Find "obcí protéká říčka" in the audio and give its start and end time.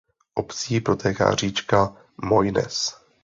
0.33-1.95